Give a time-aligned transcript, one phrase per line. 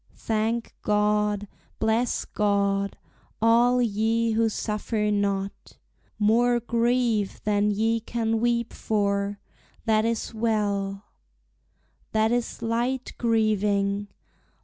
[0.15, 1.47] Thank God,
[1.77, 2.97] bless God,
[3.39, 5.77] all ye who suffer not
[6.17, 9.39] More grief than ye can weep for.
[9.85, 11.05] That is well
[12.13, 14.07] That is light grieving!